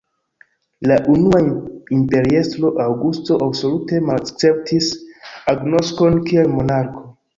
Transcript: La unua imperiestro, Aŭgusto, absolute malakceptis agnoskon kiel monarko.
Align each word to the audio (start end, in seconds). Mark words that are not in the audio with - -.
La 0.91 0.95
unua 1.15 1.41
imperiestro, 1.97 2.71
Aŭgusto, 2.85 3.37
absolute 3.49 4.01
malakceptis 4.09 4.89
agnoskon 5.55 6.19
kiel 6.31 6.51
monarko. 6.61 7.07